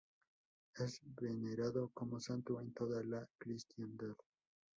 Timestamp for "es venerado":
0.73-1.91